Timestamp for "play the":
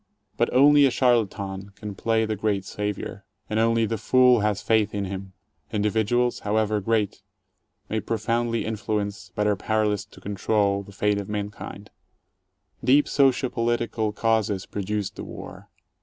1.93-2.35